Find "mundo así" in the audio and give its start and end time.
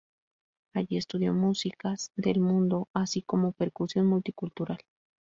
2.39-3.21